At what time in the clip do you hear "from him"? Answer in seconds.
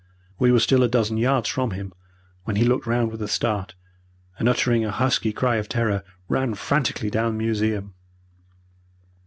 1.47-1.93